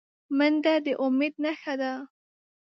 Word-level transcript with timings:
منډه 0.37 0.73
د 0.85 0.87
امید 1.05 1.33
نښه 1.43 1.73
ده 1.81 1.91